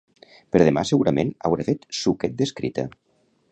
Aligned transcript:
Per 0.55 0.61
demà 0.61 0.83
segurament 0.91 1.29
hauré 1.51 1.67
fet 1.69 1.87
suquet 1.99 2.35
d'escrita 2.43 2.89